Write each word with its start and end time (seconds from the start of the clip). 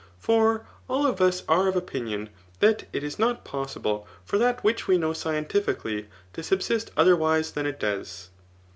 For 0.17 0.65
all 0.87 1.05
of 1.05 1.21
us 1.21 1.43
are 1.47 1.67
of 1.67 1.75
opinion 1.75 2.31
that 2.59 2.85
it 2.91 3.03
is 3.03 3.19
not 3.19 3.43
possible 3.45 4.07
for 4.25 4.39
that 4.39 4.63
which 4.63 4.87
we 4.87 4.97
know 4.97 5.13
scientifically 5.13 6.07
to 6.33 6.41
sub^ 6.41 6.89
otherwise 6.97 7.51
than 7.51 7.67
it 7.67 7.79
does. 7.79 8.29